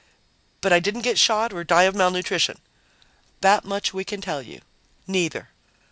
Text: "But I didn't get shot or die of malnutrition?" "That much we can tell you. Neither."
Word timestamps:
"But 0.61 0.73
I 0.73 0.79
didn't 0.79 1.03
get 1.03 1.19
shot 1.19 1.53
or 1.53 1.63
die 1.63 1.83
of 1.83 1.93
malnutrition?" 1.93 2.57
"That 3.41 3.63
much 3.65 3.93
we 3.93 4.03
can 4.03 4.19
tell 4.19 4.41
you. 4.41 4.61
Neither." 5.05 5.49